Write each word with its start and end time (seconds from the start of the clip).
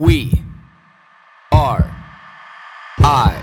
We 0.00 0.44
are 1.50 1.90
I. 3.00 3.34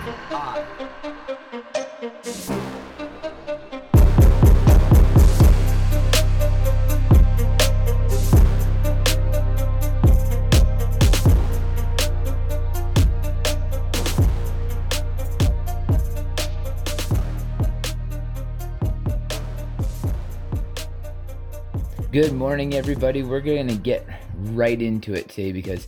Good 22.13 22.31
morning, 22.31 22.75
everybody. 22.75 23.23
We're 23.23 23.41
going 23.41 23.67
to 23.67 23.75
get 23.75 24.07
right 24.37 24.81
into 24.81 25.13
it 25.13 25.27
today 25.27 25.51
because 25.51 25.85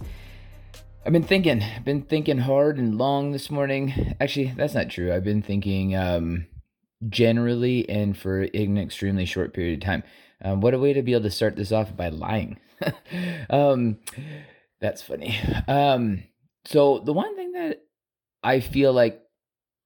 I've 1.06 1.14
been 1.14 1.24
thinking, 1.24 1.64
I've 1.64 1.86
been 1.86 2.02
thinking 2.02 2.40
hard 2.40 2.78
and 2.78 2.98
long 2.98 3.32
this 3.32 3.50
morning. 3.50 4.16
Actually, 4.20 4.54
that's 4.58 4.74
not 4.74 4.90
true. 4.90 5.14
I've 5.14 5.24
been 5.24 5.42
thinking 5.42 5.96
um, 5.96 6.48
generally 7.08 7.88
and 7.90 8.18
for 8.18 8.42
an 8.42 8.78
extremely 8.78 9.26
short 9.26 9.54
period 9.54 9.82
of 9.82 9.86
time. 9.86 10.04
Um, 10.44 10.62
what 10.62 10.74
a 10.74 10.80
way 10.80 10.94
to 10.94 11.02
be 11.02 11.14
able 11.14 11.24
to 11.24 11.32
start 11.32 11.56
this 11.56 11.72
off 11.72 11.96
by 11.96 12.10
lying. 12.10 12.60
um, 13.50 14.00
that's 14.82 15.02
funny. 15.02 15.40
Um, 15.68 16.24
so, 16.66 17.00
the 17.00 17.14
one 17.14 17.36
thing 17.36 17.54
that 17.54 17.84
I 18.44 18.60
feel 18.60 18.94
like 18.94 19.22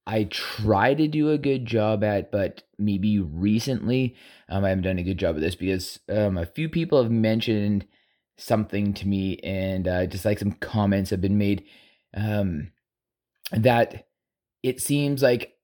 I 0.06 0.24
try 0.24 0.94
to 0.94 1.06
do 1.06 1.30
a 1.30 1.38
good 1.38 1.64
job 1.64 2.02
at, 2.02 2.32
but 2.32 2.64
maybe 2.78 3.20
recently 3.20 4.16
um, 4.48 4.64
I 4.64 4.70
haven't 4.70 4.84
done 4.84 4.98
a 4.98 5.04
good 5.04 5.18
job 5.18 5.36
of 5.36 5.40
this 5.40 5.54
because 5.54 6.00
um, 6.08 6.36
a 6.36 6.46
few 6.46 6.68
people 6.68 7.00
have 7.00 7.12
mentioned 7.12 7.86
something 8.36 8.94
to 8.94 9.08
me 9.08 9.38
and 9.38 9.86
uh, 9.86 10.06
just 10.06 10.24
like 10.24 10.38
some 10.38 10.52
comments 10.52 11.10
have 11.10 11.20
been 11.20 11.38
made 11.38 11.64
um, 12.14 12.72
that 13.52 14.06
it 14.62 14.80
seems 14.80 15.22
like 15.22 15.54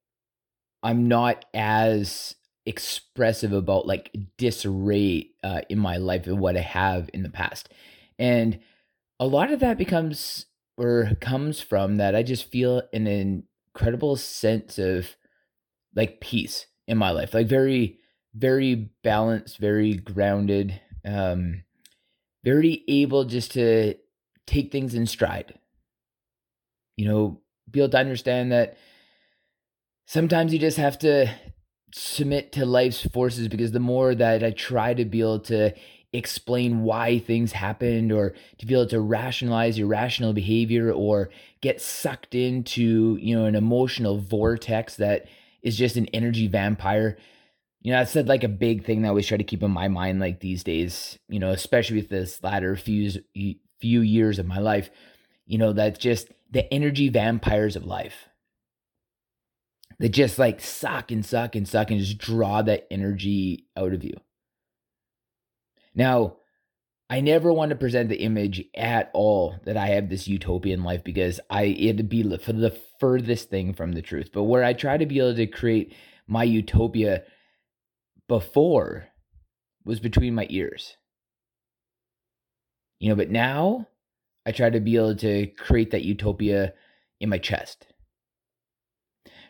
I'm 0.83 1.09
not 1.09 1.45
as 1.55 2.35
expressive 2.67 3.53
about 3.53 3.87
like 3.87 4.15
disarray 4.37 5.31
uh, 5.43 5.63
in 5.69 5.79
my 5.79 5.97
life 5.97 6.27
of 6.27 6.39
what 6.39 6.57
I 6.57 6.61
have 6.61 7.09
in 7.13 7.23
the 7.23 7.31
past. 7.31 7.69
And 8.19 8.61
a 9.19 9.27
lot 9.27 9.51
of 9.51 9.61
that 9.61 9.79
becomes 9.79 10.47
or 10.77 11.13
comes 11.21 11.61
from 11.61 11.97
that 11.97 12.15
I 12.15 12.23
just 12.23 12.51
feel 12.51 12.83
an 12.93 13.07
incredible 13.07 14.17
sense 14.17 14.79
of 14.79 15.17
like 15.95 16.21
peace 16.21 16.67
in 16.87 16.99
my 16.99 17.11
life, 17.11 17.35
like 17.35 17.49
very, 17.49 17.99
very 18.35 18.91
balanced, 19.03 19.59
very 19.59 19.95
grounded. 19.95 20.81
Um, 21.05 21.65
very 22.45 22.85
able 22.89 23.25
just 23.25 23.53
to 23.53 23.95
take 24.47 24.73
things 24.73 24.95
in 24.95 25.07
stride. 25.07 25.55
You 26.97 27.09
know, 27.09 27.41
be 27.71 27.81
able 27.81 27.91
to 27.91 27.99
understand 27.99 28.53
that 28.53 28.77
sometimes 30.07 30.53
you 30.53 30.59
just 30.59 30.79
have 30.79 30.99
to 31.01 31.31
submit 31.95 32.53
to 32.53 32.67
life's 32.67 33.07
forces 33.07 33.49
because 33.49 33.73
the 33.73 33.81
more 33.81 34.15
that 34.15 34.43
I 34.43 34.51
try 34.51 34.95
to 34.95 35.05
be 35.05 35.21
able 35.21 35.41
to 35.41 35.75
explain 36.13 36.83
why 36.83 37.19
things 37.19 37.53
happened 37.53 38.11
or 38.13 38.35
to 38.59 38.67
be 38.67 38.75
able 38.75 38.87
to 38.89 39.01
rationalize 39.01 39.79
irrational 39.79 40.33
behavior 40.33 40.91
or 40.91 41.31
get 41.61 41.81
sucked 41.81 42.35
into, 42.35 43.19
you 43.21 43.37
know, 43.37 43.45
an 43.45 43.55
emotional 43.55 44.19
vortex 44.19 44.97
that 44.97 45.27
is 45.63 45.77
just 45.77 45.97
an 45.97 46.07
energy 46.07 46.47
vampire 46.47 47.19
you 47.81 47.93
know, 47.93 48.01
I 48.01 48.05
said 48.05 48.29
like 48.29 48.45
a 48.45 48.49
big 48.49 48.85
thing 48.85 49.03
that 49.03 49.09
I 49.09 49.11
always 49.11 49.27
try 49.27 49.37
to 49.37 49.45
keep 49.45 49.63
in 49.63 49.71
my 49.71 49.89
mind, 49.89 50.21
like 50.21 50.41
these 50.41 50.65
days, 50.65 51.19
you 51.29 51.39
know, 51.39 51.51
especially 51.51 51.97
with 51.97 52.09
this 52.09 52.43
latter 52.43 52.77
few 52.77 53.11
few 53.81 54.01
years 54.01 54.39
of 54.39 54.47
my 54.47 54.59
life, 54.59 54.91
you 55.47 55.59
know, 55.59 55.73
that's 55.73 55.99
just 55.99 56.29
the 56.51 56.73
energy 56.73 57.09
vampires 57.09 57.77
of 57.77 57.85
life. 57.85 58.29
That 60.01 60.11
just 60.11 60.39
like 60.39 60.61
suck 60.61 61.11
and 61.11 61.25
suck 61.25 61.55
and 61.55 61.67
suck 61.69 61.91
and 61.91 62.01
just 62.01 62.19
draw 62.19 62.63
that 62.63 62.87
energy 62.91 63.67
out 63.77 63.93
of 63.93 64.05
you. 64.05 64.15
Now, 65.95 66.37
I 67.11 67.21
never 67.21 67.53
want 67.53 67.71
to 67.71 67.77
present 67.77 68.09
the 68.09 68.21
image 68.21 68.65
at 68.77 69.11
all 69.15 69.57
that 69.65 69.77
I 69.77 69.87
have 69.89 70.09
this 70.09 70.29
utopian 70.29 70.85
life 70.85 71.03
because 71.03 71.41
I 71.49 71.65
it'd 71.65 72.09
be 72.09 72.23
for 72.39 72.53
the 72.53 72.77
furthest 73.01 73.51
thing 73.51 73.73
from 73.73 73.93
the 73.93 74.03
truth. 74.03 74.31
But 74.33 74.45
where 74.45 74.63
I 74.63 74.73
try 74.73 74.97
to 74.97 75.07
be 75.07 75.19
able 75.19 75.35
to 75.37 75.47
create 75.47 75.95
my 76.27 76.45
utopia 76.45 77.23
before 78.29 79.09
was 79.85 80.01
between 80.01 80.35
my 80.35 80.47
ears. 80.51 80.97
You 83.01 83.09
know, 83.09 83.17
but 83.17 83.31
now 83.31 83.89
I 84.45 84.53
try 84.53 84.71
to 84.71 84.81
be 84.81 84.97
able 84.97 85.17
to 85.17 85.47
create 85.47 85.91
that 85.93 86.05
utopia 86.05 86.75
in 87.21 87.29
my 87.29 87.39
chest. 87.39 87.87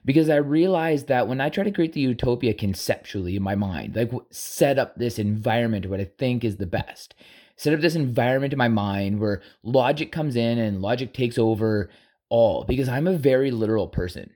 Because 0.05 0.31
I 0.31 0.37
realized 0.37 1.09
that 1.09 1.29
when 1.29 1.41
I 1.41 1.49
try 1.49 1.65
to 1.65 1.71
create 1.71 1.93
the 1.93 2.01
utopia 2.01 2.55
conceptually 2.55 3.37
in 3.37 3.43
my 3.43 3.55
mind, 3.55 3.97
like 3.97 4.13
set 4.31 4.79
up 4.79 4.97
this 4.97 5.19
environment, 5.19 5.87
what 5.87 6.01
I 6.01 6.11
think 6.19 6.45
is 6.45 6.57
the 6.57 6.67
best, 6.67 7.15
set 7.57 7.75
up 7.75 7.81
this 7.81 7.97
environment 7.97 8.53
in 8.53 8.59
my 8.59 8.69
mind 8.69 9.19
where 9.19 9.43
logic 9.63 10.13
comes 10.13 10.37
in 10.37 10.59
and 10.59 10.81
logic 10.81 11.13
takes 11.13 11.37
over 11.37 11.91
all, 12.31 12.65
because 12.65 12.89
I'm 12.89 13.07
a 13.07 13.19
very 13.19 13.51
literal 13.51 13.89
person. 13.89 14.31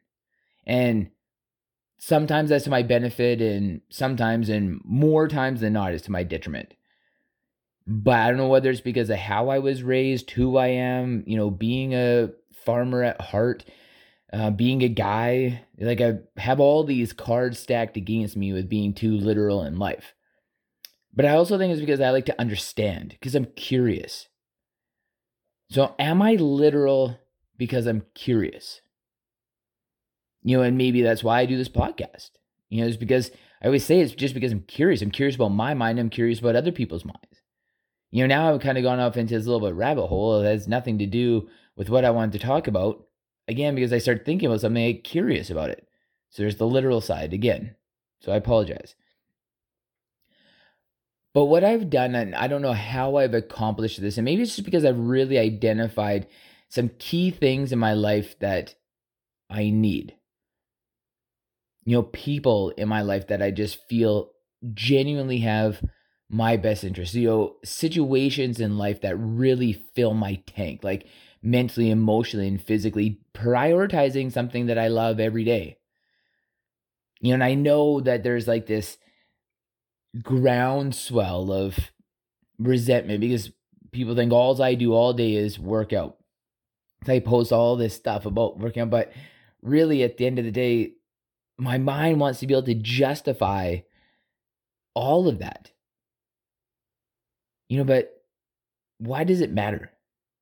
And 0.66 1.10
sometimes 2.02 2.50
that's 2.50 2.64
to 2.64 2.70
my 2.70 2.82
benefit 2.82 3.40
and 3.40 3.80
sometimes 3.88 4.48
and 4.48 4.80
more 4.84 5.28
times 5.28 5.60
than 5.60 5.72
not 5.72 5.94
it's 5.94 6.02
to 6.04 6.10
my 6.10 6.24
detriment. 6.24 6.74
But 7.86 8.18
i 8.18 8.28
don't 8.28 8.38
know 8.38 8.48
whether 8.48 8.70
it's 8.70 8.80
because 8.80 9.08
of 9.08 9.18
how 9.18 9.48
i 9.48 9.58
was 9.58 9.82
raised 9.82 10.30
who 10.32 10.56
i 10.56 10.68
am 10.68 11.24
you 11.26 11.36
know 11.36 11.50
being 11.50 11.94
a 11.94 12.30
farmer 12.64 13.02
at 13.02 13.20
heart 13.20 13.64
uh, 14.32 14.50
being 14.50 14.82
a 14.82 14.88
guy 14.88 15.62
like 15.78 16.00
i 16.00 16.14
have 16.36 16.58
all 16.60 16.84
these 16.84 17.12
cards 17.12 17.58
stacked 17.58 17.96
against 17.96 18.36
me 18.36 18.52
with 18.52 18.68
being 18.68 18.94
too 18.94 19.12
literal 19.12 19.62
in 19.62 19.78
life. 19.78 20.14
But 21.14 21.24
i 21.24 21.30
also 21.30 21.56
think 21.56 21.72
it's 21.72 21.80
because 21.80 22.00
i 22.00 22.10
like 22.10 22.26
to 22.26 22.40
understand 22.40 23.10
because 23.10 23.36
i'm 23.36 23.46
curious. 23.56 24.28
So 25.70 25.94
am 26.00 26.20
i 26.20 26.34
literal 26.34 27.18
because 27.56 27.86
i'm 27.86 28.02
curious 28.14 28.80
you 30.42 30.56
know, 30.56 30.62
and 30.62 30.76
maybe 30.76 31.02
that's 31.02 31.24
why 31.24 31.40
I 31.40 31.46
do 31.46 31.56
this 31.56 31.68
podcast. 31.68 32.30
You 32.68 32.80
know, 32.80 32.88
it's 32.88 32.96
because 32.96 33.30
I 33.62 33.66
always 33.66 33.84
say 33.84 34.00
it's 34.00 34.14
just 34.14 34.34
because 34.34 34.52
I'm 34.52 34.62
curious. 34.62 35.02
I'm 35.02 35.10
curious 35.10 35.36
about 35.36 35.50
my 35.50 35.74
mind. 35.74 35.98
I'm 35.98 36.10
curious 36.10 36.40
about 36.40 36.56
other 36.56 36.72
people's 36.72 37.04
minds. 37.04 37.42
You 38.10 38.26
know, 38.26 38.34
now 38.34 38.52
I've 38.52 38.60
kind 38.60 38.76
of 38.76 38.84
gone 38.84 39.00
off 39.00 39.16
into 39.16 39.34
this 39.34 39.46
little 39.46 39.66
bit 39.66 39.74
rabbit 39.74 40.06
hole. 40.06 40.40
that 40.40 40.50
has 40.50 40.68
nothing 40.68 40.98
to 40.98 41.06
do 41.06 41.48
with 41.76 41.88
what 41.88 42.04
I 42.04 42.10
wanted 42.10 42.32
to 42.32 42.46
talk 42.46 42.66
about. 42.66 43.06
Again, 43.48 43.74
because 43.74 43.92
I 43.92 43.98
start 43.98 44.24
thinking 44.24 44.46
about 44.46 44.60
something, 44.60 44.82
I 44.82 44.92
get 44.92 45.04
curious 45.04 45.50
about 45.50 45.70
it. 45.70 45.86
So 46.30 46.42
there's 46.42 46.56
the 46.56 46.66
literal 46.66 47.00
side 47.00 47.32
again. 47.32 47.76
So 48.20 48.32
I 48.32 48.36
apologize. 48.36 48.94
But 51.34 51.46
what 51.46 51.64
I've 51.64 51.88
done, 51.88 52.14
and 52.14 52.34
I 52.34 52.46
don't 52.46 52.62
know 52.62 52.74
how 52.74 53.16
I've 53.16 53.34
accomplished 53.34 54.00
this, 54.00 54.18
and 54.18 54.24
maybe 54.24 54.42
it's 54.42 54.54
just 54.54 54.64
because 54.64 54.84
I've 54.84 54.98
really 54.98 55.38
identified 55.38 56.26
some 56.68 56.90
key 56.98 57.30
things 57.30 57.72
in 57.72 57.78
my 57.78 57.94
life 57.94 58.38
that 58.40 58.74
I 59.48 59.70
need 59.70 60.14
you 61.84 61.96
know, 61.96 62.02
people 62.02 62.70
in 62.70 62.88
my 62.88 63.02
life 63.02 63.28
that 63.28 63.42
I 63.42 63.50
just 63.50 63.86
feel 63.88 64.30
genuinely 64.74 65.38
have 65.38 65.82
my 66.28 66.56
best 66.56 66.84
interest. 66.84 67.14
You 67.14 67.28
know, 67.28 67.56
situations 67.64 68.60
in 68.60 68.78
life 68.78 69.00
that 69.02 69.16
really 69.16 69.84
fill 69.94 70.14
my 70.14 70.42
tank, 70.46 70.84
like 70.84 71.06
mentally, 71.42 71.90
emotionally, 71.90 72.48
and 72.48 72.62
physically, 72.62 73.20
prioritizing 73.34 74.32
something 74.32 74.66
that 74.66 74.78
I 74.78 74.88
love 74.88 75.18
every 75.20 75.44
day. 75.44 75.78
You 77.20 77.28
know, 77.28 77.34
and 77.34 77.44
I 77.44 77.54
know 77.54 78.00
that 78.00 78.22
there's 78.22 78.48
like 78.48 78.66
this 78.66 78.98
groundswell 80.22 81.52
of 81.52 81.78
resentment 82.58 83.20
because 83.20 83.50
people 83.92 84.14
think 84.14 84.32
all 84.32 84.60
I 84.62 84.74
do 84.74 84.92
all 84.92 85.12
day 85.12 85.34
is 85.34 85.58
work 85.58 85.92
out. 85.92 86.18
I 87.06 87.18
post 87.18 87.52
all 87.52 87.76
this 87.76 87.94
stuff 87.94 88.26
about 88.26 88.58
working 88.58 88.82
out, 88.82 88.90
but 88.90 89.12
really 89.60 90.02
at 90.02 90.16
the 90.16 90.26
end 90.26 90.38
of 90.38 90.44
the 90.44 90.52
day, 90.52 90.92
my 91.58 91.78
mind 91.78 92.20
wants 92.20 92.40
to 92.40 92.46
be 92.46 92.54
able 92.54 92.64
to 92.64 92.74
justify 92.74 93.78
all 94.94 95.28
of 95.28 95.38
that. 95.38 95.70
You 97.68 97.78
know, 97.78 97.84
but 97.84 98.22
why 98.98 99.24
does 99.24 99.40
it 99.40 99.52
matter? 99.52 99.90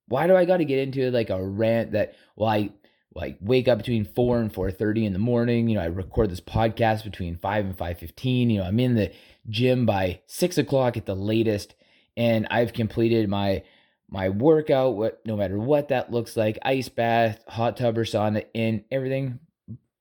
Why 0.09 0.27
do 0.27 0.37
I 0.37 0.45
got 0.45 0.59
to 0.59 0.65
get 0.65 0.81
into 0.81 1.11
like 1.11 1.31
a 1.31 1.43
rant 1.43 1.93
that 1.93 2.15
well 2.37 2.49
I 2.49 2.71
like 3.15 3.39
wake 3.41 3.69
up 3.69 3.79
between 3.79 4.05
4 4.05 4.41
and 4.41 4.53
4:30 4.53 5.07
in 5.07 5.13
the 5.13 5.19
morning, 5.19 5.69
you 5.69 5.77
know, 5.77 5.83
I 5.83 5.87
record 5.87 6.31
this 6.31 6.41
podcast 6.41 7.05
between 7.05 7.37
5 7.37 7.65
and 7.65 7.77
5:15, 7.77 8.51
you 8.51 8.59
know, 8.59 8.65
I'm 8.65 8.81
in 8.81 8.95
the 8.95 9.13
gym 9.49 9.87
by 9.87 10.21
6 10.27 10.59
o'clock 10.59 10.97
at 10.97 11.07
the 11.07 11.17
latest 11.17 11.75
and 12.17 12.47
I've 12.51 12.73
completed 12.73 13.29
my 13.29 13.63
my 14.09 14.29
workout, 14.29 14.97
what 14.97 15.21
no 15.25 15.37
matter 15.37 15.59
what 15.59 15.89
that 15.89 16.11
looks 16.11 16.37
like, 16.37 16.59
ice 16.63 16.89
bath, 16.89 17.45
hot 17.47 17.77
tub 17.77 17.97
or 17.97 18.05
sauna, 18.05 18.45
and 18.55 18.83
everything 18.91 19.39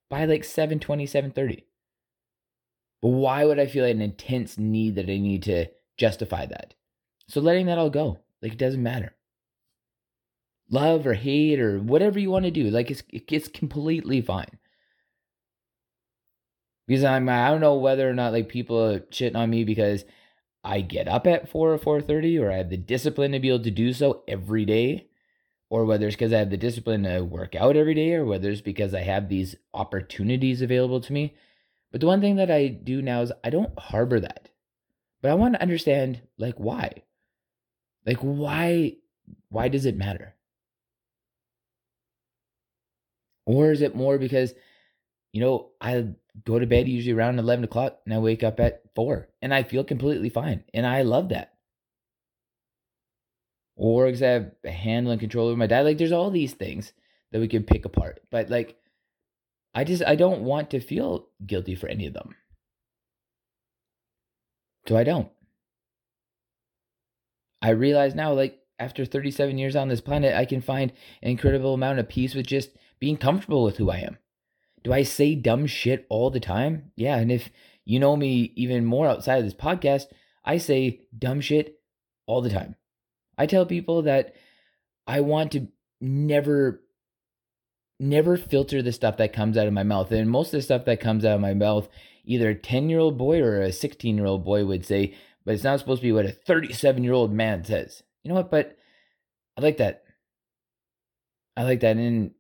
by 0.10 0.26
like 0.26 0.44
720, 0.44 1.06
730. 1.06 1.66
But 3.02 3.10
why 3.10 3.44
would 3.46 3.60
I 3.60 3.68
feel 3.68 3.84
like 3.86 3.96
an 3.96 4.02
intense 4.02 4.58
need 4.58 4.96
that 4.96 5.10
I 5.10 5.18
need 5.18 5.44
to 5.44 5.68
justify 5.98 6.46
that? 6.46 6.76
So 7.28 7.42
letting 7.42 7.66
that 7.68 7.78
all 7.78 7.90
go, 7.90 8.20
like 8.42 8.54
it 8.54 8.58
doesn't 8.60 8.84
matter. 8.84 9.16
love 10.70 11.06
or 11.06 11.14
hate 11.14 11.60
or 11.60 11.80
whatever 11.80 12.20
you 12.20 12.30
want 12.32 12.46
to 12.46 12.52
do. 12.52 12.70
Like 12.70 12.90
it's 12.92 13.04
it's 13.12 13.48
completely 13.48 14.22
fine. 14.22 14.58
Because 16.88 17.04
I'm 17.06 17.30
I 17.30 17.50
don't 17.50 17.62
know 17.62 17.76
whether 17.76 18.10
or 18.10 18.14
not 18.14 18.34
like 18.34 18.50
people 18.50 18.78
are 18.84 19.00
shitting 19.00 19.36
on 19.36 19.50
me 19.50 19.64
because 19.64 20.06
I 20.64 20.82
get 20.82 21.08
up 21.10 21.28
at 21.28 21.50
four 21.50 21.74
or 21.74 21.80
four 21.80 22.02
thirty, 22.02 22.40
or 22.40 22.52
I 22.52 22.58
have 22.58 22.72
the 22.72 22.78
discipline 22.78 23.34
to 23.34 23.40
be 23.42 23.50
able 23.50 23.64
to 23.66 23.72
do 23.72 23.94
so 23.94 24.24
every 24.28 24.66
day, 24.66 25.09
or 25.69 25.86
whether 25.86 26.07
it's 26.07 26.16
because 26.16 26.33
I 26.33 26.39
have 26.39 26.50
the 26.50 26.57
discipline 26.57 27.04
to 27.04 27.21
work 27.21 27.56
out 27.56 27.75
every 27.75 27.94
day, 27.94 28.13
or 28.13 28.25
whether 28.25 28.50
it's 28.50 28.62
because 28.62 28.94
I 28.94 29.01
have 29.01 29.30
these 29.30 29.56
opportunities 29.74 30.62
available 30.62 31.01
to 31.01 31.13
me. 31.13 31.36
But 31.92 32.01
the 32.01 32.07
one 32.07 32.21
thing 32.21 32.36
that 32.38 32.51
I 32.51 32.68
do 32.68 33.01
now 33.01 33.21
is 33.21 33.31
I 33.44 33.50
don't 33.50 33.77
harbor 33.77 34.19
that. 34.19 34.50
But 35.21 35.31
I 35.31 35.36
want 35.36 35.56
to 35.56 35.62
understand 35.62 36.21
like 36.38 36.56
why. 36.56 37.04
Like 38.06 38.18
why 38.19 38.95
why 39.50 39.68
does 39.68 39.86
it 39.86 39.98
matter? 39.98 40.36
Or 43.45 43.72
is 43.72 43.81
it 43.81 43.95
more 43.95 44.18
because, 44.18 44.54
you 45.33 45.42
know, 45.42 45.72
I 45.81 46.10
go 46.45 46.60
to 46.60 46.68
bed 46.68 46.88
usually 46.88 47.13
around 47.13 47.39
11 47.39 47.65
o'clock 47.65 48.00
and 48.06 48.13
I 48.13 48.19
wake 48.19 48.44
up 48.44 48.60
at 48.60 48.83
4 48.95 49.27
and 49.42 49.54
I 49.54 49.63
feel 49.63 49.83
completely 49.83 50.30
fine. 50.30 50.63
And 50.74 50.86
I 50.86 51.01
love 51.01 51.30
that. 51.30 51.54
Or 53.81 54.08
because 54.08 54.22
I 54.22 54.28
have 54.28 54.52
a 54.66 54.72
handle 54.72 55.14
and 55.14 55.22
control 55.22 55.48
over 55.48 55.56
my 55.56 55.66
dad. 55.66 55.86
Like 55.86 55.98
there's 55.98 56.12
all 56.12 56.30
these 56.30 56.54
things 56.54 56.92
that 57.31 57.40
we 57.40 57.48
can 57.48 57.64
pick 57.64 57.86
apart. 57.86 58.20
But 58.30 58.50
like, 58.50 58.76
I 59.74 59.86
just, 59.86 60.04
I 60.04 60.16
don't 60.16 60.42
want 60.42 60.72
to 60.72 60.81
feel 60.81 61.28
guilty 61.46 61.76
for 61.76 61.88
any 61.88 62.06
of 62.06 62.14
them. 62.14 62.36
So 64.86 64.98
I 64.98 65.06
don't. 65.06 65.30
I 67.62 67.70
realize 67.70 68.16
now, 68.16 68.34
like, 68.34 68.60
after 68.80 69.06
37 69.06 69.58
years 69.58 69.76
on 69.76 69.88
this 69.88 70.02
planet, 70.02 70.36
I 70.36 70.46
can 70.46 70.62
find 70.62 70.92
an 71.22 71.30
incredible 71.30 71.74
amount 71.74 72.00
of 72.00 72.10
peace 72.10 72.34
with 72.34 72.48
just 72.48 72.72
being 73.00 73.16
comfortable 73.18 73.64
with 73.64 73.78
who 73.78 73.90
I 73.90 73.98
am. 73.98 74.18
Do 74.84 74.92
I 74.92 75.04
say 75.04 75.36
dumb 75.36 75.68
shit 75.68 76.06
all 76.10 76.30
the 76.30 76.40
time? 76.40 76.92
Yeah. 76.96 77.18
And 77.18 77.32
if 77.32 77.50
you 77.86 78.00
know 78.00 78.18
me 78.18 78.52
even 78.56 78.86
more 78.86 79.08
outside 79.08 79.38
of 79.38 79.46
this 79.46 79.54
podcast, 79.54 80.08
I 80.44 80.58
say 80.58 81.02
dumb 81.18 81.40
shit 81.40 81.80
all 82.25 82.42
the 82.42 82.50
time. 82.50 82.75
I 83.39 83.45
tell 83.45 83.65
people 83.65 84.03
that 84.03 84.36
I 85.07 85.21
want 85.21 85.53
to 85.53 85.69
never, 86.01 86.83
never 87.97 88.36
filter 88.36 88.81
the 88.81 88.91
stuff 88.91 89.15
that 89.18 89.31
comes 89.31 89.57
out 89.57 89.65
of 89.65 89.74
my 89.74 89.83
mouth. 89.83 90.12
And 90.12 90.30
most 90.30 90.47
of 90.47 90.59
the 90.59 90.62
stuff 90.62 90.83
that 90.86 91.00
comes 91.00 91.24
out 91.24 91.36
of 91.36 91.41
my 91.41 91.53
mouth, 91.53 91.88
either 92.25 92.50
a 92.50 92.56
10 92.56 92.89
year 92.89 93.00
old 93.00 93.18
boy 93.18 93.39
or 93.39 93.62
a 93.62 93.71
16 93.71 94.18
year 94.18 94.25
old 94.25 94.44
boy 94.44 94.65
would 94.65 94.86
say, 94.86 95.15
but 95.45 95.53
it's 95.53 95.63
not 95.63 95.80
supposed 95.80 96.01
to 96.01 96.07
be 96.07 96.12
what 96.12 96.25
a 96.25 96.33
37 96.33 97.01
year 97.01 97.13
old 97.13 97.31
man 97.31 97.63
says. 97.63 98.03
You 98.24 98.30
know 98.30 98.36
what? 98.36 98.51
But 98.51 98.77
I 99.57 99.62
like 99.62 99.77
that. 99.77 100.03
I 101.56 101.63
like 101.63 101.80
that. 101.80 101.95
And 101.95 102.31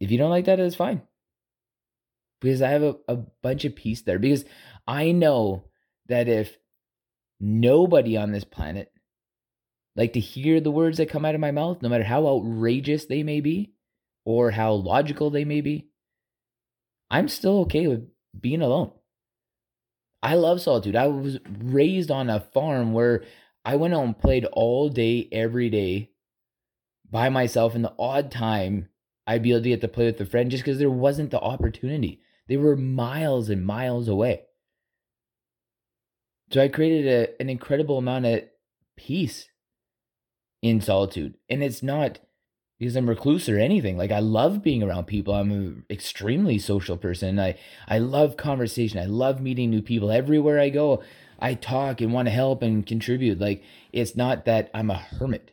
if 0.00 0.10
you 0.10 0.16
don't 0.16 0.30
like 0.30 0.46
that, 0.46 0.58
it's 0.58 0.74
fine. 0.74 1.02
Because 2.40 2.62
I 2.62 2.70
have 2.70 2.82
a, 2.82 2.96
a 3.08 3.16
bunch 3.42 3.66
of 3.66 3.76
peace 3.76 4.00
there. 4.00 4.18
Because 4.18 4.46
I 4.88 5.12
know 5.12 5.64
that 6.08 6.28
if 6.28 6.56
nobody 7.38 8.16
on 8.16 8.32
this 8.32 8.44
planet 8.44 8.90
like 10.00 10.14
to 10.14 10.20
hear 10.20 10.60
the 10.60 10.70
words 10.70 10.96
that 10.96 11.10
come 11.10 11.26
out 11.26 11.34
of 11.34 11.42
my 11.42 11.50
mouth, 11.50 11.82
no 11.82 11.90
matter 11.90 12.04
how 12.04 12.26
outrageous 12.26 13.04
they 13.04 13.22
may 13.22 13.40
be 13.40 13.74
or 14.24 14.50
how 14.50 14.72
logical 14.72 15.28
they 15.28 15.44
may 15.44 15.60
be, 15.60 15.90
I'm 17.10 17.28
still 17.28 17.60
okay 17.60 17.86
with 17.86 18.08
being 18.38 18.62
alone. 18.62 18.92
I 20.22 20.36
love 20.36 20.62
solitude. 20.62 20.96
I 20.96 21.06
was 21.08 21.38
raised 21.46 22.10
on 22.10 22.30
a 22.30 22.40
farm 22.40 22.94
where 22.94 23.24
I 23.62 23.76
went 23.76 23.92
out 23.92 24.04
and 24.04 24.18
played 24.18 24.46
all 24.46 24.88
day, 24.88 25.28
every 25.32 25.68
day 25.68 26.12
by 27.10 27.28
myself. 27.28 27.74
In 27.74 27.82
the 27.82 27.94
odd 27.98 28.32
time 28.32 28.88
I'd 29.26 29.42
be 29.42 29.50
able 29.50 29.62
to 29.62 29.68
get 29.68 29.82
to 29.82 29.88
play 29.88 30.06
with 30.06 30.20
a 30.22 30.24
friend 30.24 30.50
just 30.50 30.64
because 30.64 30.78
there 30.78 30.90
wasn't 30.90 31.30
the 31.30 31.40
opportunity. 31.40 32.22
They 32.48 32.56
were 32.56 32.74
miles 32.74 33.50
and 33.50 33.66
miles 33.66 34.08
away. 34.08 34.44
So 36.52 36.62
I 36.62 36.68
created 36.68 37.06
a, 37.06 37.42
an 37.42 37.50
incredible 37.50 37.98
amount 37.98 38.24
of 38.24 38.44
peace 38.96 39.50
in 40.62 40.80
solitude. 40.80 41.36
And 41.48 41.62
it's 41.62 41.82
not 41.82 42.18
because 42.80 42.96
I'm 42.96 43.08
recluse 43.08 43.48
or 43.48 43.58
anything. 43.58 43.96
Like 43.98 44.10
I 44.10 44.20
love 44.20 44.62
being 44.62 44.82
around 44.82 45.06
people. 45.06 45.34
I'm 45.34 45.50
an 45.50 45.84
extremely 45.90 46.58
social 46.58 46.96
person. 46.96 47.38
I 47.38 47.56
I 47.86 47.98
love 47.98 48.36
conversation. 48.36 48.98
I 48.98 49.04
love 49.04 49.40
meeting 49.40 49.70
new 49.70 49.82
people. 49.82 50.10
Everywhere 50.10 50.58
I 50.58 50.70
go, 50.70 51.02
I 51.38 51.54
talk 51.54 52.00
and 52.00 52.12
want 52.12 52.26
to 52.26 52.32
help 52.32 52.62
and 52.62 52.86
contribute. 52.86 53.38
Like 53.38 53.62
it's 53.92 54.16
not 54.16 54.46
that 54.46 54.70
I'm 54.72 54.90
a 54.90 54.96
hermit. 54.96 55.52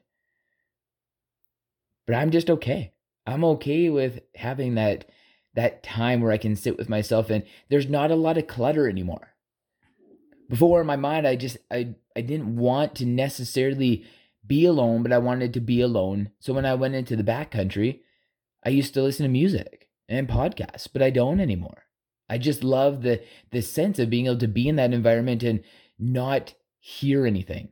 But 2.06 2.16
I'm 2.16 2.32
just 2.32 2.50
okay. 2.50 2.94
I'm 3.26 3.44
okay 3.44 3.90
with 3.90 4.22
having 4.36 4.76
that 4.76 5.06
that 5.54 5.84
time 5.84 6.22
where 6.22 6.32
I 6.32 6.38
can 6.38 6.56
sit 6.56 6.78
with 6.78 6.88
myself 6.88 7.30
and 7.30 7.44
there's 7.70 7.90
not 7.90 8.12
a 8.12 8.16
lot 8.16 8.38
of 8.38 8.48
clutter 8.48 8.88
anymore. 8.88 9.34
Before 10.48 10.80
in 10.80 10.88
my 10.88 10.96
mind 10.96 11.28
I 11.28 11.36
just 11.36 11.58
I 11.70 11.96
I 12.16 12.22
didn't 12.22 12.56
want 12.56 12.96
to 12.96 13.06
necessarily 13.06 14.06
be 14.48 14.66
alone, 14.66 15.04
but 15.04 15.12
I 15.12 15.18
wanted 15.18 15.54
to 15.54 15.60
be 15.60 15.82
alone. 15.82 16.32
So 16.40 16.54
when 16.54 16.66
I 16.66 16.76
went 16.76 16.96
into 16.96 17.16
the 17.16 17.24
backcountry, 17.24 18.00
I 18.66 18.70
used 18.70 18.94
to 18.94 19.02
listen 19.02 19.24
to 19.24 19.30
music 19.30 19.90
and 20.10 20.28
podcasts, 20.28 20.88
but 20.92 21.02
I 21.02 21.10
don't 21.10 21.40
anymore. 21.40 21.84
I 22.30 22.38
just 22.38 22.64
love 22.64 23.04
the 23.04 23.22
the 23.52 23.62
sense 23.62 24.00
of 24.00 24.10
being 24.10 24.26
able 24.26 24.38
to 24.40 24.48
be 24.48 24.68
in 24.68 24.76
that 24.78 24.94
environment 24.94 25.44
and 25.44 25.64
not 25.98 26.54
hear 26.80 27.26
anything. 27.26 27.70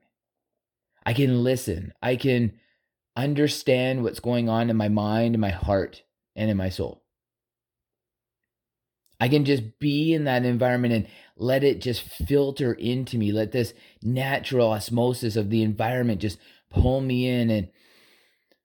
I 1.06 1.14
can 1.14 1.44
listen. 1.44 1.94
I 2.02 2.16
can 2.16 2.54
understand 3.16 4.04
what's 4.04 4.20
going 4.20 4.50
on 4.50 4.70
in 4.70 4.78
my 4.78 4.90
mind, 4.90 5.36
in 5.36 5.42
my 5.42 5.52
heart, 5.52 6.04
and 6.36 6.50
in 6.50 6.58
my 6.58 6.70
soul. 6.70 7.04
I 9.20 9.30
can 9.30 9.46
just 9.46 9.80
be 9.80 10.14
in 10.14 10.26
that 10.26 10.44
environment 10.44 10.94
and 10.94 11.08
let 11.38 11.64
it 11.64 11.80
just 11.80 12.02
filter 12.02 12.74
into 12.74 13.18
me. 13.18 13.32
Let 13.32 13.52
this 13.52 13.74
natural 14.02 14.72
osmosis 14.72 15.36
of 15.36 15.50
the 15.50 15.64
environment 15.64 16.22
just 16.22 16.38
pull 16.70 17.02
me 17.02 17.28
in 17.28 17.50
and 17.50 17.70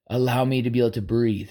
allow 0.08 0.44
me 0.44 0.62
to 0.62 0.70
be 0.70 0.80
able 0.80 0.90
to 0.92 1.02
breathe. 1.02 1.50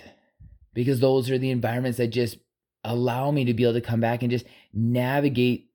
Because 0.73 0.99
those 0.99 1.29
are 1.29 1.37
the 1.37 1.51
environments 1.51 1.97
that 1.97 2.07
just 2.07 2.37
allow 2.83 3.31
me 3.31 3.45
to 3.45 3.53
be 3.53 3.63
able 3.63 3.73
to 3.73 3.81
come 3.81 3.99
back 3.99 4.21
and 4.21 4.31
just 4.31 4.45
navigate 4.73 5.69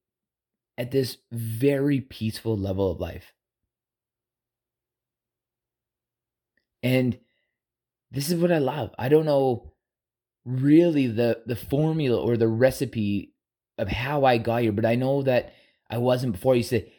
at 0.79 0.91
this 0.91 1.19
very 1.31 2.01
peaceful 2.01 2.57
level 2.57 2.91
of 2.91 3.01
life. 3.01 3.33
And 6.83 7.19
this 8.11 8.31
is 8.31 8.41
what 8.41 8.53
I 8.53 8.59
love. 8.59 8.95
I 8.99 9.09
don't 9.09 9.25
know 9.25 9.73
really 10.45 11.07
the 11.07 11.43
the 11.47 11.57
formula 11.57 12.21
or 12.21 12.37
the 12.37 12.49
recipe 12.49 13.33
of 13.79 13.89
how 13.89 14.25
I 14.25 14.39
got 14.39 14.63
here, 14.63 14.73
but 14.73 14.85
I 14.85 14.95
know 14.95 15.23
that 15.23 15.55
I 15.91 15.99
wasn't 15.99 16.33
before. 16.33 16.55
You 16.55 16.63
said 16.63 16.91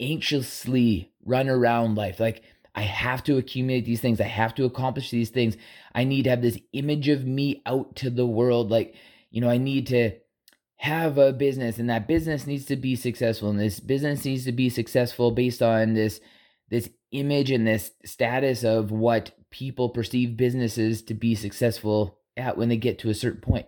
anxiously 0.00 1.12
run 1.24 1.48
around 1.48 1.96
life. 1.96 2.20
Like 2.20 2.42
I 2.74 2.82
have 2.82 3.22
to 3.24 3.38
accumulate 3.38 3.84
these 3.84 4.00
things. 4.00 4.20
I 4.20 4.24
have 4.24 4.54
to 4.56 4.64
accomplish 4.64 5.10
these 5.10 5.30
things. 5.30 5.56
I 5.94 6.04
need 6.04 6.24
to 6.24 6.30
have 6.30 6.42
this 6.42 6.58
image 6.72 7.08
of 7.08 7.24
me 7.24 7.62
out 7.66 7.94
to 7.96 8.10
the 8.10 8.26
world. 8.26 8.70
Like, 8.70 8.94
you 9.30 9.40
know, 9.40 9.48
I 9.48 9.58
need 9.58 9.86
to 9.88 10.12
have 10.76 11.16
a 11.16 11.32
business 11.32 11.78
and 11.78 11.88
that 11.88 12.08
business 12.08 12.46
needs 12.46 12.66
to 12.66 12.76
be 12.76 12.96
successful 12.96 13.48
and 13.48 13.58
this 13.58 13.80
business 13.80 14.24
needs 14.24 14.44
to 14.44 14.52
be 14.52 14.68
successful 14.68 15.30
based 15.30 15.62
on 15.62 15.94
this 15.94 16.20
this 16.68 16.90
image 17.12 17.50
and 17.50 17.66
this 17.66 17.92
status 18.04 18.64
of 18.64 18.90
what 18.90 19.30
people 19.50 19.88
perceive 19.88 20.36
businesses 20.36 21.00
to 21.00 21.14
be 21.14 21.34
successful 21.34 22.18
at 22.36 22.58
when 22.58 22.68
they 22.68 22.76
get 22.76 22.98
to 22.98 23.08
a 23.08 23.14
certain 23.14 23.40
point. 23.40 23.66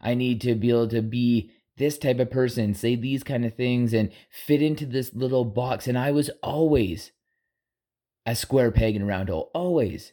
I 0.00 0.14
need 0.14 0.40
to 0.42 0.54
be 0.54 0.70
able 0.70 0.88
to 0.88 1.02
be 1.02 1.50
this 1.76 1.98
type 1.98 2.18
of 2.18 2.30
person, 2.30 2.74
say 2.74 2.94
these 2.94 3.24
kind 3.24 3.44
of 3.44 3.54
things, 3.54 3.92
and 3.92 4.10
fit 4.30 4.62
into 4.62 4.86
this 4.86 5.12
little 5.14 5.44
box. 5.44 5.86
And 5.86 5.98
I 5.98 6.12
was 6.12 6.30
always 6.42 7.10
a 8.28 8.34
square 8.34 8.70
peg 8.70 8.94
in 8.94 9.00
a 9.00 9.06
round 9.06 9.30
hole, 9.30 9.50
always. 9.54 10.12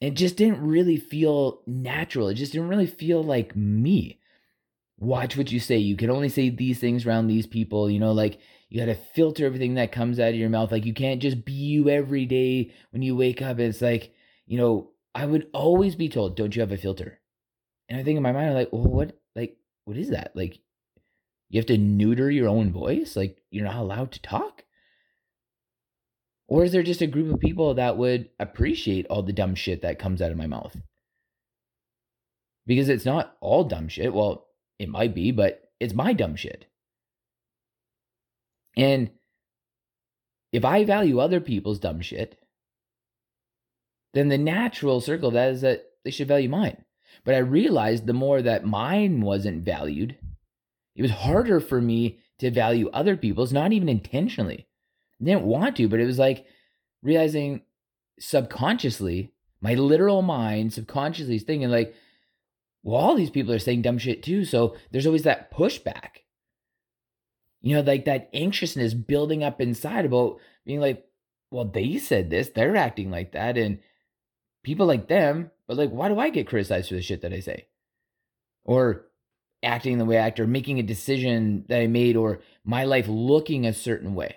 It 0.00 0.14
just 0.14 0.36
didn't 0.36 0.66
really 0.66 0.96
feel 0.96 1.62
natural. 1.64 2.26
It 2.26 2.34
just 2.34 2.50
didn't 2.50 2.68
really 2.68 2.88
feel 2.88 3.22
like 3.22 3.54
me. 3.54 4.18
Watch 4.98 5.36
what 5.36 5.52
you 5.52 5.60
say. 5.60 5.76
You 5.78 5.96
can 5.96 6.10
only 6.10 6.28
say 6.28 6.50
these 6.50 6.80
things 6.80 7.06
around 7.06 7.28
these 7.28 7.46
people, 7.46 7.88
you 7.88 8.00
know, 8.00 8.10
like 8.10 8.40
you 8.68 8.80
got 8.80 8.86
to 8.86 8.96
filter 8.96 9.46
everything 9.46 9.74
that 9.74 9.92
comes 9.92 10.18
out 10.18 10.30
of 10.30 10.34
your 10.34 10.50
mouth. 10.50 10.72
Like 10.72 10.84
you 10.84 10.92
can't 10.92 11.22
just 11.22 11.44
be 11.44 11.52
you 11.52 11.88
every 11.88 12.26
day 12.26 12.72
when 12.90 13.02
you 13.02 13.14
wake 13.14 13.40
up. 13.42 13.60
It's 13.60 13.80
like, 13.80 14.12
you 14.46 14.58
know, 14.58 14.90
I 15.14 15.24
would 15.24 15.46
always 15.54 15.94
be 15.94 16.08
told, 16.08 16.36
don't 16.36 16.54
you 16.56 16.62
have 16.62 16.72
a 16.72 16.76
filter? 16.76 17.20
And 17.88 18.00
I 18.00 18.02
think 18.02 18.16
in 18.16 18.24
my 18.24 18.32
mind, 18.32 18.48
I'm 18.48 18.54
like, 18.54 18.72
well, 18.72 18.82
what, 18.82 19.20
like, 19.36 19.56
what 19.84 19.96
is 19.96 20.10
that? 20.10 20.32
Like, 20.34 20.58
you 21.48 21.60
have 21.60 21.66
to 21.66 21.78
neuter 21.78 22.28
your 22.28 22.48
own 22.48 22.72
voice? 22.72 23.14
Like, 23.14 23.40
you're 23.50 23.64
not 23.64 23.76
allowed 23.76 24.10
to 24.12 24.22
talk? 24.22 24.64
Or 26.48 26.64
is 26.64 26.72
there 26.72 26.82
just 26.82 27.02
a 27.02 27.06
group 27.06 27.32
of 27.32 27.40
people 27.40 27.74
that 27.74 27.98
would 27.98 28.30
appreciate 28.40 29.06
all 29.08 29.22
the 29.22 29.34
dumb 29.34 29.54
shit 29.54 29.82
that 29.82 29.98
comes 29.98 30.22
out 30.22 30.32
of 30.32 30.38
my 30.38 30.46
mouth? 30.46 30.76
Because 32.66 32.88
it's 32.88 33.04
not 33.04 33.36
all 33.40 33.64
dumb 33.64 33.88
shit. 33.88 34.14
Well, 34.14 34.46
it 34.78 34.88
might 34.88 35.14
be, 35.14 35.30
but 35.30 35.70
it's 35.78 35.94
my 35.94 36.14
dumb 36.14 36.36
shit. 36.36 36.66
And 38.76 39.10
if 40.52 40.64
I 40.64 40.84
value 40.84 41.18
other 41.18 41.40
people's 41.40 41.78
dumb 41.78 42.00
shit, 42.00 42.38
then 44.14 44.28
the 44.28 44.38
natural 44.38 45.00
circle 45.00 45.30
that 45.32 45.50
is 45.50 45.60
that 45.60 45.84
they 46.04 46.10
should 46.10 46.28
value 46.28 46.48
mine. 46.48 46.84
But 47.24 47.34
I 47.34 47.38
realized 47.38 48.06
the 48.06 48.12
more 48.14 48.40
that 48.40 48.64
mine 48.64 49.20
wasn't 49.20 49.64
valued, 49.64 50.16
it 50.96 51.02
was 51.02 51.10
harder 51.10 51.60
for 51.60 51.80
me 51.80 52.20
to 52.38 52.50
value 52.50 52.88
other 52.90 53.16
people's, 53.16 53.52
not 53.52 53.72
even 53.72 53.88
intentionally. 53.88 54.66
Didn't 55.22 55.42
want 55.42 55.76
to, 55.76 55.88
but 55.88 56.00
it 56.00 56.06
was 56.06 56.18
like 56.18 56.46
realizing 57.02 57.62
subconsciously, 58.20 59.32
my 59.60 59.74
literal 59.74 60.22
mind 60.22 60.72
subconsciously 60.72 61.36
is 61.36 61.42
thinking 61.42 61.70
like, 61.70 61.94
well, 62.82 63.00
all 63.00 63.14
these 63.14 63.30
people 63.30 63.52
are 63.52 63.58
saying 63.58 63.82
dumb 63.82 63.98
shit 63.98 64.22
too. 64.22 64.44
So 64.44 64.76
there's 64.90 65.06
always 65.06 65.24
that 65.24 65.52
pushback. 65.52 66.22
You 67.60 67.74
know, 67.74 67.82
like 67.82 68.04
that 68.04 68.30
anxiousness 68.32 68.94
building 68.94 69.42
up 69.42 69.60
inside 69.60 70.04
about 70.04 70.38
being 70.64 70.80
like, 70.80 71.04
well, 71.50 71.64
they 71.64 71.98
said 71.98 72.30
this, 72.30 72.50
they're 72.50 72.76
acting 72.76 73.10
like 73.10 73.32
that, 73.32 73.56
and 73.58 73.80
people 74.62 74.86
like 74.86 75.08
them, 75.08 75.50
but 75.66 75.76
like, 75.76 75.90
why 75.90 76.08
do 76.08 76.18
I 76.18 76.30
get 76.30 76.46
criticized 76.46 76.88
for 76.88 76.94
the 76.94 77.02
shit 77.02 77.22
that 77.22 77.32
I 77.32 77.40
say? 77.40 77.66
Or 78.64 79.06
acting 79.62 79.98
the 79.98 80.04
way 80.04 80.18
I 80.18 80.26
act, 80.26 80.38
or 80.38 80.46
making 80.46 80.78
a 80.78 80.84
decision 80.84 81.64
that 81.68 81.80
I 81.80 81.86
made, 81.86 82.16
or 82.16 82.40
my 82.64 82.84
life 82.84 83.06
looking 83.08 83.66
a 83.66 83.72
certain 83.72 84.14
way. 84.14 84.36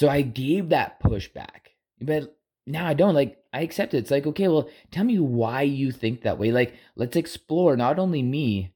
So 0.00 0.08
I 0.08 0.22
gave 0.22 0.70
that 0.70 0.98
pushback, 0.98 1.74
but 2.00 2.34
now 2.66 2.86
I 2.86 2.94
don't 2.94 3.14
like 3.14 3.36
I 3.52 3.60
accept 3.60 3.92
it. 3.92 3.98
It's 3.98 4.10
like, 4.10 4.26
okay, 4.26 4.48
well, 4.48 4.70
tell 4.90 5.04
me 5.04 5.18
why 5.18 5.60
you 5.60 5.92
think 5.92 6.22
that 6.22 6.38
way. 6.38 6.52
Like, 6.52 6.72
let's 6.96 7.16
explore 7.16 7.76
not 7.76 7.98
only 7.98 8.22
me, 8.22 8.72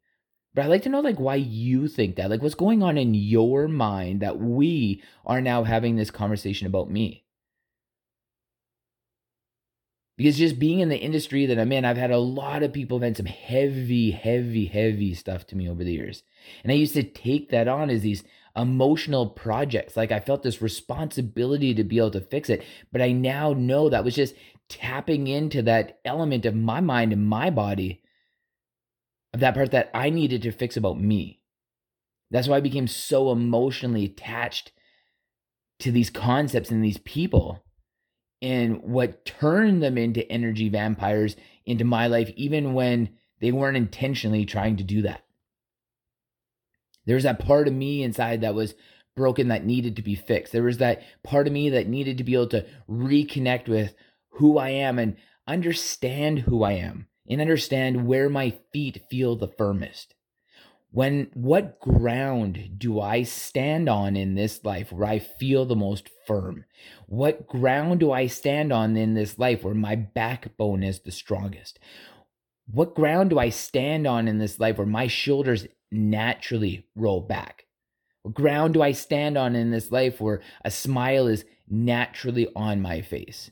but 0.52 0.66
I'd 0.66 0.68
like 0.68 0.82
to 0.82 0.90
know 0.90 1.00
like 1.00 1.18
why 1.18 1.36
you 1.36 1.88
think 1.88 2.16
that. 2.16 2.28
Like 2.28 2.42
what's 2.42 2.54
going 2.54 2.82
on 2.82 2.98
in 2.98 3.14
your 3.14 3.68
mind 3.68 4.20
that 4.20 4.38
we 4.38 5.02
are 5.24 5.40
now 5.40 5.64
having 5.64 5.96
this 5.96 6.10
conversation 6.10 6.66
about 6.66 6.90
me. 6.90 7.24
Because 10.18 10.36
just 10.36 10.58
being 10.58 10.80
in 10.80 10.90
the 10.90 10.98
industry 10.98 11.46
that 11.46 11.58
I'm 11.58 11.72
in, 11.72 11.86
I've 11.86 11.96
had 11.96 12.10
a 12.10 12.18
lot 12.18 12.62
of 12.62 12.74
people 12.74 12.98
vent 12.98 13.16
some 13.16 13.24
heavy, 13.24 14.10
heavy, 14.10 14.66
heavy 14.66 15.14
stuff 15.14 15.46
to 15.46 15.56
me 15.56 15.70
over 15.70 15.84
the 15.84 15.94
years. 15.94 16.22
And 16.62 16.70
I 16.70 16.74
used 16.74 16.94
to 16.94 17.02
take 17.02 17.48
that 17.48 17.66
on 17.66 17.88
as 17.88 18.02
these 18.02 18.24
emotional 18.56 19.28
projects. 19.28 19.96
Like 19.96 20.12
I 20.12 20.20
felt 20.20 20.42
this 20.42 20.62
responsibility 20.62 21.74
to 21.74 21.84
be 21.84 21.98
able 21.98 22.12
to 22.12 22.20
fix 22.20 22.48
it. 22.48 22.64
But 22.92 23.02
I 23.02 23.12
now 23.12 23.52
know 23.52 23.88
that 23.88 24.04
was 24.04 24.14
just 24.14 24.34
tapping 24.68 25.26
into 25.26 25.62
that 25.62 26.00
element 26.04 26.46
of 26.46 26.54
my 26.54 26.80
mind 26.80 27.12
and 27.12 27.26
my 27.26 27.50
body 27.50 28.02
of 29.32 29.40
that 29.40 29.54
part 29.54 29.72
that 29.72 29.90
I 29.92 30.10
needed 30.10 30.42
to 30.42 30.52
fix 30.52 30.76
about 30.76 31.00
me. 31.00 31.40
That's 32.30 32.48
why 32.48 32.56
I 32.56 32.60
became 32.60 32.86
so 32.86 33.30
emotionally 33.30 34.04
attached 34.04 34.72
to 35.80 35.90
these 35.90 36.10
concepts 36.10 36.70
and 36.70 36.82
these 36.82 36.98
people. 36.98 37.64
And 38.40 38.82
what 38.82 39.24
turned 39.24 39.82
them 39.82 39.98
into 39.98 40.30
energy 40.30 40.68
vampires 40.68 41.36
into 41.66 41.84
my 41.84 42.06
life, 42.06 42.30
even 42.36 42.74
when 42.74 43.10
they 43.40 43.52
weren't 43.52 43.76
intentionally 43.76 44.44
trying 44.44 44.76
to 44.76 44.84
do 44.84 45.02
that. 45.02 45.22
There 47.06 47.14
was 47.14 47.24
that 47.24 47.38
part 47.38 47.68
of 47.68 47.74
me 47.74 48.02
inside 48.02 48.40
that 48.40 48.54
was 48.54 48.74
broken 49.16 49.48
that 49.48 49.64
needed 49.64 49.96
to 49.96 50.02
be 50.02 50.14
fixed. 50.14 50.52
There 50.52 50.62
was 50.62 50.78
that 50.78 51.02
part 51.22 51.46
of 51.46 51.52
me 51.52 51.70
that 51.70 51.86
needed 51.86 52.18
to 52.18 52.24
be 52.24 52.34
able 52.34 52.48
to 52.48 52.66
reconnect 52.88 53.68
with 53.68 53.94
who 54.30 54.58
I 54.58 54.70
am 54.70 54.98
and 54.98 55.16
understand 55.46 56.40
who 56.40 56.62
I 56.62 56.72
am 56.72 57.08
and 57.28 57.40
understand 57.40 58.06
where 58.06 58.28
my 58.28 58.54
feet 58.72 59.02
feel 59.08 59.36
the 59.36 59.48
firmest. 59.48 60.14
When 60.90 61.28
what 61.34 61.80
ground 61.80 62.78
do 62.78 63.00
I 63.00 63.24
stand 63.24 63.88
on 63.88 64.14
in 64.14 64.36
this 64.36 64.64
life 64.64 64.92
where 64.92 65.08
I 65.08 65.18
feel 65.18 65.64
the 65.64 65.74
most 65.74 66.08
firm? 66.24 66.66
What 67.06 67.48
ground 67.48 67.98
do 67.98 68.12
I 68.12 68.28
stand 68.28 68.72
on 68.72 68.96
in 68.96 69.14
this 69.14 69.36
life 69.36 69.64
where 69.64 69.74
my 69.74 69.96
backbone 69.96 70.84
is 70.84 71.00
the 71.00 71.10
strongest? 71.10 71.80
What 72.70 72.94
ground 72.94 73.30
do 73.30 73.38
I 73.38 73.50
stand 73.50 74.06
on 74.06 74.26
in 74.26 74.38
this 74.38 74.58
life 74.58 74.78
where 74.78 74.86
my 74.86 75.06
shoulders 75.06 75.66
naturally 75.90 76.86
roll 76.96 77.20
back? 77.20 77.66
What 78.22 78.34
ground 78.34 78.74
do 78.74 78.82
I 78.82 78.92
stand 78.92 79.36
on 79.36 79.54
in 79.54 79.70
this 79.70 79.92
life 79.92 80.20
where 80.20 80.40
a 80.64 80.70
smile 80.70 81.26
is 81.26 81.44
naturally 81.68 82.48
on 82.56 82.80
my 82.80 83.02
face? 83.02 83.50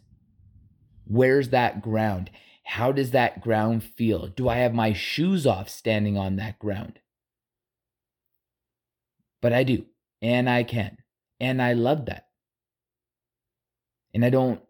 Where's 1.06 1.50
that 1.50 1.82
ground? 1.82 2.30
How 2.64 2.90
does 2.90 3.10
that 3.10 3.42
ground 3.42 3.84
feel? 3.84 4.28
Do 4.28 4.48
I 4.48 4.56
have 4.56 4.72
my 4.72 4.92
shoes 4.92 5.46
off 5.46 5.68
standing 5.68 6.16
on 6.16 6.36
that 6.36 6.58
ground? 6.58 7.00
But 9.42 9.52
I 9.52 9.64
do, 9.64 9.84
and 10.22 10.48
I 10.48 10.62
can, 10.62 10.98
and 11.40 11.60
I 11.60 11.72
love 11.72 12.06
that. 12.06 12.28
And 14.14 14.24
I 14.24 14.30
don't 14.30 14.62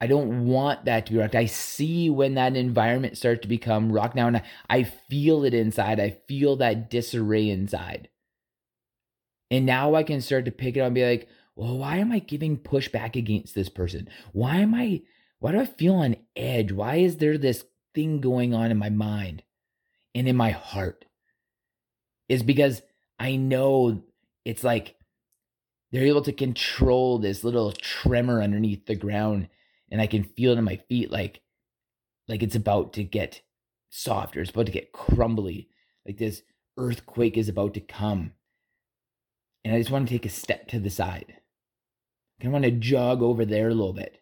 I 0.00 0.06
don't 0.06 0.46
want 0.46 0.84
that 0.84 1.06
to 1.06 1.12
be 1.12 1.18
rocked. 1.18 1.34
I 1.34 1.46
see 1.46 2.08
when 2.08 2.34
that 2.34 2.56
environment 2.56 3.16
starts 3.16 3.42
to 3.42 3.48
become 3.48 3.90
rocked 3.90 4.14
now, 4.14 4.28
and 4.28 4.42
I, 4.70 4.84
feel 4.84 5.44
it 5.44 5.54
inside. 5.54 5.98
I 5.98 6.18
feel 6.28 6.56
that 6.56 6.88
disarray 6.90 7.48
inside. 7.48 8.08
And 9.50 9.66
now 9.66 9.94
I 9.94 10.02
can 10.04 10.20
start 10.20 10.44
to 10.44 10.52
pick 10.52 10.76
it 10.76 10.80
up 10.80 10.86
and 10.86 10.94
be 10.94 11.04
like, 11.04 11.28
well, 11.56 11.78
why 11.78 11.96
am 11.96 12.12
I 12.12 12.20
giving 12.20 12.56
pushback 12.56 13.16
against 13.16 13.54
this 13.54 13.68
person? 13.68 14.08
Why 14.32 14.58
am 14.58 14.74
I 14.74 15.02
why 15.40 15.52
do 15.52 15.60
I 15.60 15.66
feel 15.66 15.94
on 15.94 16.16
edge? 16.36 16.72
Why 16.72 16.96
is 16.96 17.16
there 17.16 17.38
this 17.38 17.64
thing 17.94 18.20
going 18.20 18.54
on 18.54 18.70
in 18.70 18.76
my 18.76 18.90
mind 18.90 19.42
and 20.14 20.28
in 20.28 20.36
my 20.36 20.50
heart? 20.50 21.04
Is 22.28 22.42
because 22.42 22.82
I 23.18 23.36
know 23.36 24.02
it's 24.44 24.64
like 24.64 24.96
they're 25.90 26.06
able 26.06 26.22
to 26.22 26.32
control 26.32 27.18
this 27.18 27.44
little 27.44 27.72
tremor 27.72 28.42
underneath 28.42 28.86
the 28.86 28.96
ground 28.96 29.48
and 29.90 30.00
I 30.00 30.06
can 30.06 30.24
feel 30.24 30.52
it 30.52 30.58
in 30.58 30.64
my 30.64 30.76
feet 30.88 31.10
like 31.10 31.40
like 32.26 32.42
it's 32.42 32.56
about 32.56 32.92
to 32.94 33.04
get 33.04 33.40
softer, 33.90 34.40
it's 34.40 34.50
about 34.50 34.66
to 34.66 34.72
get 34.72 34.92
crumbly, 34.92 35.68
like 36.06 36.18
this 36.18 36.42
earthquake 36.76 37.36
is 37.36 37.48
about 37.48 37.74
to 37.74 37.80
come. 37.80 38.32
And 39.64 39.74
I 39.74 39.78
just 39.78 39.90
want 39.90 40.08
to 40.08 40.14
take 40.14 40.26
a 40.26 40.30
step 40.30 40.68
to 40.68 40.78
the 40.78 40.90
side. 40.90 41.36
I 42.42 42.48
want 42.48 42.64
to 42.64 42.70
jog 42.70 43.22
over 43.22 43.44
there 43.44 43.68
a 43.68 43.74
little 43.74 43.92
bit 43.92 44.20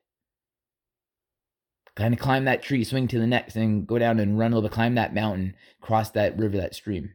kind 1.97 2.13
of 2.13 2.21
climb 2.21 2.45
that 2.45 2.63
tree, 2.63 2.85
swing 2.85 3.09
to 3.09 3.19
the 3.19 3.27
next, 3.27 3.57
and 3.57 3.87
go 3.87 3.99
down 3.99 4.21
and 4.21 4.39
run 4.39 4.53
a 4.53 4.55
little 4.55 4.69
bit, 4.69 4.75
climb 4.75 4.95
that 4.95 5.15
mountain, 5.15 5.57
cross 5.81 6.11
that 6.11 6.39
river, 6.39 6.59
that 6.59 6.75
stream. 6.75 7.15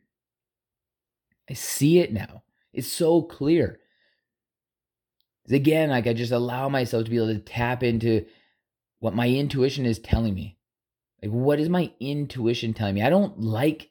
I 1.50 1.54
see 1.54 2.00
it 2.00 2.12
now. 2.12 2.44
It's 2.74 2.88
so 2.88 3.22
clear. 3.22 3.80
Again, 5.50 5.90
like 5.90 6.08
I 6.08 6.14
just 6.14 6.32
allow 6.32 6.68
myself 6.68 7.06
to 7.06 7.10
be 7.10 7.18
able 7.18 7.28
to 7.28 7.40
tap 7.40 7.84
into 7.84 8.26
what 9.02 9.16
my 9.16 9.28
intuition 9.28 9.86
is 9.86 10.00
telling 10.00 10.34
me. 10.34 10.58
Like, 11.22 11.32
what 11.32 11.60
is 11.60 11.70
my 11.70 11.92
intuition 12.00 12.74
telling 12.74 12.96
me? 12.96 13.02
I 13.02 13.10
don't 13.10 13.42
like 13.42 13.90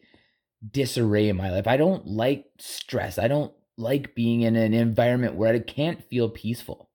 disarray 0.68 1.28
in 1.28 1.36
my 1.36 1.50
life. 1.50 1.66
I 1.66 1.76
don't 1.76 2.06
like 2.06 2.46
stress. 2.58 3.18
I 3.18 3.28
don't 3.28 3.52
like 3.76 4.14
being 4.14 4.42
in 4.42 4.56
an 4.56 4.72
environment 4.72 5.34
where 5.34 5.52
I 5.52 5.58
can't 5.58 6.02
feel 6.04 6.28
peaceful. 6.28 6.90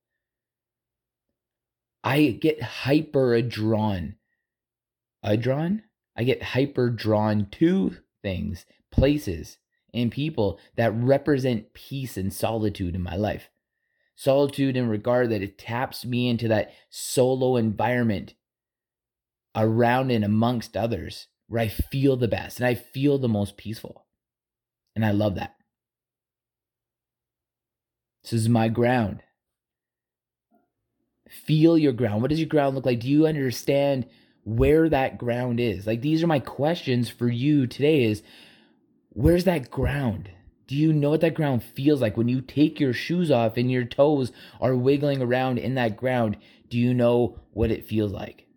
I 2.03 2.37
get 2.41 2.61
hyper 2.61 3.41
drawn. 3.41 4.15
A 5.21 5.35
drawn? 5.35 5.83
I 6.15 6.23
get 6.23 6.41
hyper 6.41 6.89
drawn 6.89 7.47
to 7.53 7.97
things, 8.21 8.65
places, 8.91 9.57
and 9.93 10.09
people 10.11 10.57
that 10.77 10.95
represent 10.95 11.73
peace 11.73 12.15
and 12.15 12.31
solitude 12.31 12.95
in 12.95 13.01
my 13.01 13.17
life. 13.17 13.49
Solitude 14.15 14.77
in 14.77 14.87
regard 14.87 15.29
that 15.29 15.41
it 15.41 15.57
taps 15.57 16.05
me 16.05 16.29
into 16.29 16.47
that 16.47 16.71
solo 16.89 17.57
environment 17.57 18.33
around 19.55 20.11
and 20.11 20.23
amongst 20.23 20.77
others 20.77 21.27
where 21.47 21.61
I 21.61 21.67
feel 21.67 22.15
the 22.15 22.27
best 22.27 22.59
and 22.59 22.67
I 22.67 22.75
feel 22.75 23.17
the 23.17 23.27
most 23.27 23.57
peaceful. 23.57 24.05
And 24.95 25.05
I 25.05 25.11
love 25.11 25.35
that. 25.35 25.55
This 28.23 28.33
is 28.33 28.49
my 28.49 28.69
ground 28.69 29.21
feel 31.29 31.77
your 31.77 31.93
ground. 31.93 32.21
What 32.21 32.29
does 32.29 32.39
your 32.39 32.49
ground 32.49 32.75
look 32.75 32.85
like? 32.85 32.99
Do 32.99 33.09
you 33.09 33.27
understand 33.27 34.05
where 34.43 34.89
that 34.89 35.17
ground 35.17 35.59
is? 35.59 35.87
Like 35.87 36.01
these 36.01 36.23
are 36.23 36.27
my 36.27 36.39
questions 36.39 37.09
for 37.09 37.27
you 37.27 37.67
today 37.67 38.03
is 38.03 38.23
where's 39.09 39.43
that 39.45 39.69
ground? 39.69 40.29
Do 40.67 40.75
you 40.75 40.91
know 40.91 41.11
what 41.11 41.21
that 41.21 41.35
ground 41.35 41.63
feels 41.63 42.01
like 42.01 42.17
when 42.17 42.27
you 42.27 42.41
take 42.41 42.79
your 42.79 42.93
shoes 42.93 43.29
off 43.29 43.57
and 43.57 43.71
your 43.71 43.85
toes 43.85 44.31
are 44.59 44.75
wiggling 44.75 45.21
around 45.21 45.59
in 45.59 45.75
that 45.75 45.97
ground? 45.97 46.37
Do 46.69 46.77
you 46.79 46.93
know 46.93 47.39
what 47.53 47.71
it 47.71 47.85
feels 47.87 48.11
like? 48.11 48.47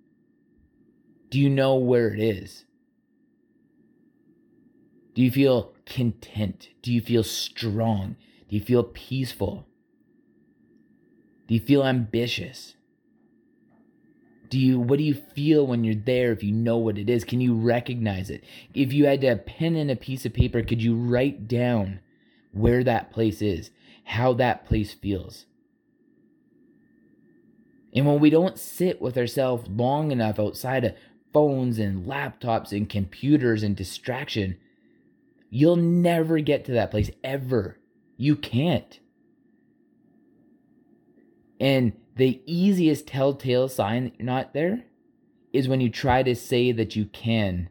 Do 1.31 1.39
you 1.39 1.51
know 1.51 1.77
where 1.77 2.09
it 2.13 2.21
is? 2.21 2.65
Do 5.15 5.23
you 5.23 5.31
feel 5.31 5.75
content? 5.85 6.71
Do 6.81 6.93
you 6.93 7.01
feel 7.03 7.25
strong? 7.25 8.17
Do 8.49 8.57
you 8.57 8.63
feel 8.63 8.85
peaceful? 8.85 9.67
Do 11.47 11.55
you 11.55 11.61
feel 11.61 11.85
ambitious? 11.85 12.75
Do 14.49 14.59
you 14.59 14.81
what 14.81 14.99
do 14.99 15.05
you 15.05 15.15
feel 15.15 15.67
when 15.67 15.85
you're 15.85 15.95
there 15.95 16.33
if 16.33 16.43
you 16.43 16.53
know 16.53 16.79
what 16.79 16.99
it 16.99 17.11
is? 17.11 17.25
Can 17.25 17.41
you 17.41 17.55
recognize 17.55 18.31
it? 18.31 18.45
If 18.75 18.93
you 18.93 19.07
had 19.07 19.23
a 19.25 19.37
pen 19.37 19.77
and 19.77 19.91
a 19.91 19.97
piece 19.97 20.25
of 20.25 20.33
paper, 20.33 20.63
could 20.63 20.83
you 20.83 20.95
write 20.95 21.49
down 21.49 22.01
where 22.53 22.83
that 22.85 23.13
place 23.13 23.43
is, 23.43 23.71
how 24.05 24.33
that 24.35 24.67
place 24.67 24.95
feels? 24.95 25.47
And 27.95 28.07
when 28.07 28.21
we 28.21 28.31
don't 28.31 28.59
sit 28.59 29.01
with 29.01 29.17
ourselves 29.17 29.69
long 29.69 30.11
enough 30.11 30.39
outside 30.39 30.85
of 30.85 30.95
phones 31.33 31.79
and 31.79 32.07
laptops 32.07 32.73
and 32.73 32.89
computers 32.89 33.63
and 33.63 33.77
distraction, 33.77 34.57
you'll 35.51 35.77
never 35.77 36.39
get 36.41 36.65
to 36.67 36.73
that 36.73 36.91
place 36.91 37.11
ever. 37.25 37.79
You 38.17 38.37
can't. 38.37 38.99
And 41.61 41.93
the 42.17 42.41
easiest 42.47 43.07
telltale 43.07 43.69
sign 43.69 44.05
that 44.05 44.19
you're 44.19 44.27
not 44.27 44.55
there 44.55 44.85
is 45.53 45.69
when 45.69 45.81
you 45.81 45.89
try 45.89 46.23
to 46.23 46.35
say 46.35 46.73
that 46.73 46.95
you 46.95 47.07
can 47.07 47.69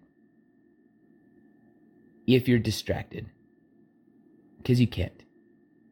if 2.25 2.47
you're 2.47 2.59
distracted. 2.59 3.29
Because 4.57 4.81
you 4.81 4.87
can't. 4.87 5.23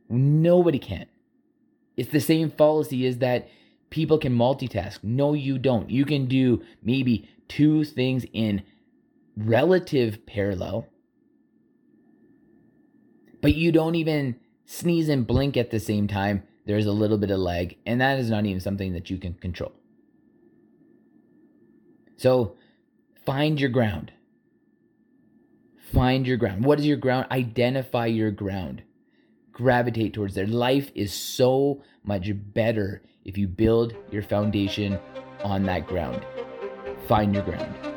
Nobody 0.10 0.80
can. 0.80 1.06
It's 1.96 2.12
the 2.12 2.20
same 2.20 2.52
fallacy 2.52 3.08
as 3.08 3.20
that 3.20 3.48
people 3.90 4.18
can 4.18 4.38
multitask. 4.38 5.00
No, 5.04 5.34
you 5.34 5.58
don't. 5.58 5.90
You 5.90 6.06
can 6.06 6.26
do 6.26 6.62
maybe 6.84 7.30
two 7.48 7.86
things 7.86 8.26
in 8.34 8.64
relative 9.38 10.26
parallel, 10.26 10.88
but 13.42 13.56
you 13.56 13.72
don't 13.72 13.96
even 13.96 14.36
sneeze 14.66 15.08
and 15.10 15.26
blink 15.26 15.56
at 15.56 15.72
the 15.72 15.80
same 15.80 16.08
time. 16.08 16.44
There's 16.66 16.88
a 16.88 16.92
little 16.92 17.18
bit 17.18 17.32
of 17.32 17.40
lag, 17.40 17.78
and 17.86 18.02
that 18.02 18.20
is 18.20 18.30
not 18.30 18.46
even 18.46 18.60
something 18.60 18.94
that 18.94 19.10
you 19.10 19.18
can 19.18 19.36
control. 19.36 19.74
So 22.18 22.56
find 23.26 23.60
your 23.60 23.70
ground. 23.70 24.12
Find 25.94 26.26
your 26.26 26.38
ground. 26.38 26.66
What 26.66 26.80
is 26.80 26.86
your 26.86 26.98
ground? 26.98 27.28
Identify 27.32 28.08
your 28.08 28.32
ground. 28.32 28.84
Gravitate 29.52 30.14
towards 30.14 30.36
there. 30.36 30.48
Life 30.48 30.92
is 30.96 31.14
so 31.14 31.84
much 32.04 32.30
better 32.54 33.04
if 33.24 33.38
you 33.38 33.48
build 33.48 33.96
your 34.12 34.24
foundation 34.24 35.00
on 35.44 35.64
that 35.64 35.88
ground. 35.88 36.26
Find 37.08 37.34
your 37.34 37.44
ground. 37.44 37.95